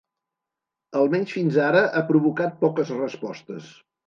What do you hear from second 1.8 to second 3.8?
ha provocat poques respostes.